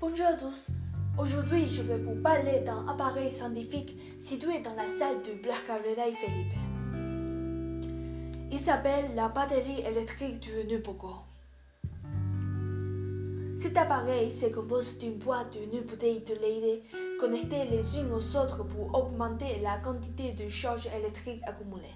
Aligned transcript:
Bonjour 0.00 0.28
à 0.28 0.32
tous. 0.32 0.70
Aujourd'hui, 1.18 1.66
je 1.66 1.82
vais 1.82 1.98
vous 1.98 2.14
parler 2.22 2.60
d'un 2.60 2.88
appareil 2.88 3.30
scientifique 3.30 3.94
situé 4.22 4.60
dans 4.60 4.74
la 4.74 4.88
salle 4.88 5.20
du 5.20 5.32
Blacarelai 5.42 6.12
Felipe. 6.14 6.54
Il 8.50 8.58
s'appelle 8.58 9.14
la 9.14 9.28
batterie 9.28 9.82
électrique 9.86 10.40
du 10.40 10.64
Nupoco. 10.66 11.16
Cet 13.58 13.76
appareil 13.76 14.30
se 14.30 14.46
compose 14.46 14.98
d'une 14.98 15.18
boîte 15.18 15.52
d'une 15.52 15.82
bouteille 15.82 16.20
de 16.20 16.32
lait 16.32 16.82
connectées 17.20 17.66
les 17.66 17.98
unes 17.98 18.10
aux 18.14 18.36
autres 18.38 18.64
pour 18.64 18.94
augmenter 18.98 19.60
la 19.62 19.76
quantité 19.80 20.32
de 20.32 20.48
charge 20.48 20.88
électrique 20.98 21.42
accumulée. 21.46 21.94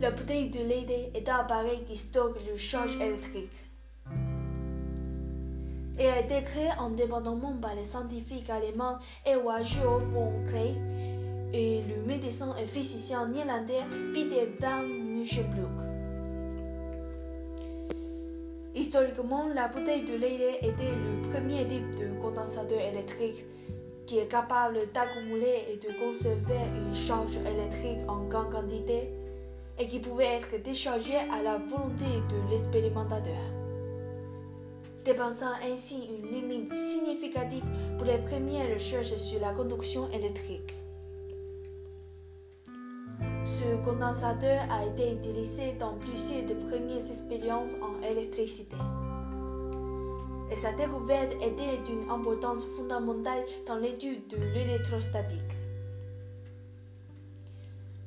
La 0.00 0.10
bouteille 0.10 0.48
de 0.48 0.60
lait 0.60 1.10
est 1.12 1.28
un 1.28 1.40
appareil 1.40 1.84
qui 1.84 1.98
stocke 1.98 2.38
le 2.50 2.56
charge 2.56 2.96
électrique 2.96 3.67
et 5.98 6.08
a 6.08 6.20
été 6.20 6.42
créé 6.42 6.68
indépendamment 6.78 7.54
par 7.60 7.74
les 7.74 7.84
scientifiques 7.84 8.48
allemands 8.50 8.98
Ewagio 9.26 9.98
von 10.12 10.32
Kleist 10.48 10.80
et 11.52 11.82
le 11.88 12.06
médecin 12.06 12.54
et 12.62 12.66
physicien 12.66 13.26
néerlandais 13.26 13.84
Peter 14.12 14.48
van 14.60 14.82
Muschenbroek. 14.82 15.88
Historiquement, 18.74 19.48
la 19.54 19.66
bouteille 19.68 20.04
de 20.04 20.14
lait 20.14 20.58
était 20.62 20.92
le 20.92 21.30
premier 21.32 21.66
type 21.66 21.96
de 21.96 22.20
condensateur 22.20 22.80
électrique 22.80 23.44
qui 24.06 24.18
est 24.18 24.28
capable 24.28 24.78
d'accumuler 24.94 25.64
et 25.72 25.76
de 25.76 25.98
conserver 25.98 26.60
une 26.76 26.94
charge 26.94 27.36
électrique 27.36 27.98
en 28.08 28.24
grande 28.28 28.50
quantité 28.50 29.10
et 29.78 29.88
qui 29.88 29.98
pouvait 29.98 30.36
être 30.36 30.62
déchargé 30.62 31.16
à 31.16 31.42
la 31.42 31.58
volonté 31.58 32.06
de 32.30 32.50
l'expérimentateur 32.50 33.57
dépensant 35.08 35.54
ainsi 35.62 36.06
une 36.06 36.30
limite 36.30 36.76
significative 36.76 37.64
pour 37.96 38.06
les 38.06 38.18
premières 38.18 38.70
recherches 38.74 39.16
sur 39.16 39.40
la 39.40 39.52
conduction 39.54 40.06
électrique. 40.10 40.74
Ce 43.42 43.82
condensateur 43.86 44.60
a 44.70 44.84
été 44.84 45.14
utilisé 45.14 45.72
dans 45.80 45.94
plusieurs 45.94 46.44
de 46.44 46.52
premières 46.68 46.98
expériences 46.98 47.72
en 47.80 48.06
électricité. 48.06 48.76
Et 50.50 50.56
sa 50.56 50.72
découverte 50.72 51.32
était 51.40 51.78
d'une 51.86 52.10
importance 52.10 52.66
fondamentale 52.76 53.44
dans 53.66 53.76
l'étude 53.76 54.28
de 54.28 54.36
l'électrostatique. 54.36 55.54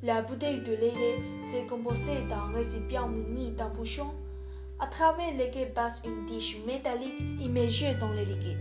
La 0.04 0.22
bouteille 0.22 0.62
de 0.62 0.74
lait 0.74 1.20
s'est 1.42 1.66
composée 1.66 2.22
d'un 2.30 2.52
récipient 2.54 3.08
muni 3.08 3.50
d'un 3.50 3.70
bouchon 3.70 4.12
à 4.82 4.88
travers 4.88 5.38
lesquels 5.38 5.72
passe 5.74 6.02
une 6.04 6.26
tige 6.26 6.58
métallique 6.66 7.22
immergée 7.40 7.94
dans 8.00 8.10
le 8.10 8.24
liquide. 8.24 8.58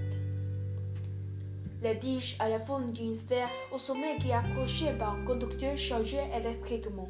La 1.82 1.94
tige 1.94 2.36
a 2.38 2.50
la 2.50 2.58
forme 2.58 2.92
d'une 2.92 3.14
sphère 3.14 3.48
au 3.72 3.78
sommet 3.78 4.18
qui 4.20 4.28
est 4.28 4.34
accrochée 4.34 4.92
par 4.98 5.14
un 5.14 5.24
conducteur 5.24 5.74
chargé 5.78 6.18
électriquement. 6.36 7.08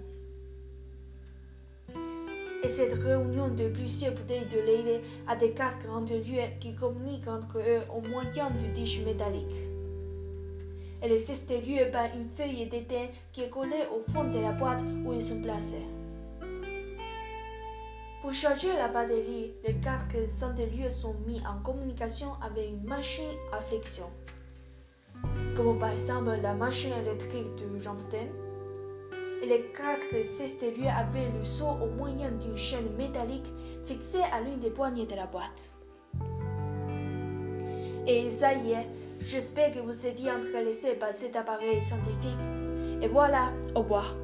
Et 2.62 2.68
cette 2.68 2.92
réunion 2.92 3.48
de 3.48 3.68
plusieurs 3.70 4.14
bouteilles 4.14 4.46
de 4.48 4.60
lait 4.60 5.00
a 5.26 5.34
des 5.34 5.50
quatre 5.50 5.84
grandes 5.84 6.10
lieux 6.10 6.48
qui 6.60 6.76
communiquent 6.76 7.26
entre 7.26 7.58
eux 7.58 7.80
au 7.92 8.00
moyen 8.00 8.50
du 8.50 8.72
tige 8.72 9.00
métallique. 9.00 9.56
Elle 11.00 11.12
est 11.12 11.30
extérieure 11.30 11.90
par 11.90 12.14
une 12.14 12.26
feuille 12.26 12.66
d'étain 12.66 13.08
qui 13.32 13.40
est 13.40 13.50
collée 13.50 13.88
au 13.92 13.98
fond 14.12 14.24
de 14.24 14.38
la 14.38 14.52
boîte 14.52 14.82
où 15.04 15.12
ils 15.12 15.22
sont 15.22 15.40
placés. 15.42 15.99
Pour 18.20 18.34
charger 18.34 18.68
la 18.74 18.88
batterie, 18.88 19.54
les 19.66 19.74
quatre 19.80 20.14
lieux 20.14 20.90
sont 20.90 21.14
mis 21.26 21.40
en 21.46 21.58
communication 21.62 22.28
avec 22.42 22.68
une 22.68 22.84
machine 22.84 23.30
à 23.50 23.62
flexion, 23.62 24.10
comme 25.56 25.78
par 25.78 25.92
exemple 25.92 26.30
la 26.42 26.52
machine 26.52 26.92
électrique 26.92 27.48
de 27.56 27.82
Ramstein. 27.82 28.28
Et 29.42 29.46
les 29.46 29.72
quatre 29.74 30.12
lieux 30.12 30.88
avaient 30.88 31.30
le 31.30 31.42
saut 31.44 31.78
au 31.82 31.86
moyen 31.96 32.30
d'une 32.32 32.58
chaîne 32.58 32.94
métallique 32.98 33.50
fixée 33.84 34.22
à 34.34 34.42
l'une 34.42 34.60
des 34.60 34.70
poignées 34.70 35.06
de 35.06 35.14
la 35.14 35.24
boîte. 35.24 35.72
Et 38.06 38.28
ça 38.28 38.52
y 38.52 38.72
est, 38.72 38.86
j'espère 39.18 39.72
que 39.72 39.78
vous 39.78 40.06
étiez 40.06 40.28
intéressé 40.28 40.92
par 40.92 41.14
cet 41.14 41.36
appareil 41.36 41.80
scientifique. 41.80 42.36
Et 43.00 43.08
voilà, 43.08 43.50
au 43.74 43.80
revoir. 43.80 44.14